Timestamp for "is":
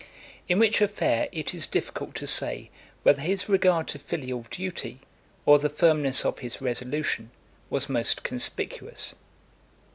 1.53-1.67